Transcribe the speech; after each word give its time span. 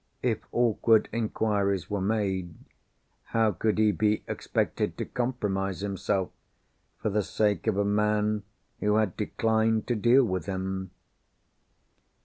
If 0.23 0.39
awkward 0.51 1.09
inquiries 1.11 1.87
were 1.87 2.01
made, 2.01 2.55
how 3.25 3.51
could 3.51 3.77
he 3.77 3.91
be 3.91 4.23
expected 4.25 4.97
to 4.97 5.05
compromise 5.05 5.81
himself, 5.81 6.31
for 6.99 7.11
the 7.11 7.21
sake 7.21 7.67
of 7.67 7.77
a 7.77 7.85
man 7.85 8.41
who 8.79 8.95
had 8.95 9.15
declined 9.15 9.85
to 9.85 9.95
deal 9.95 10.25
with 10.25 10.47
him? 10.47 10.89